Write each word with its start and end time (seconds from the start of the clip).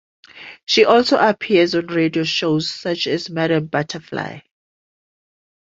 She 0.65 0.83
also 0.83 1.17
appears 1.19 1.75
on 1.75 1.85
radio 1.85 2.23
shows 2.23 2.71
such 2.71 3.05
as 3.05 3.29
"Madam 3.29 3.67
Butterfly". 3.67 4.39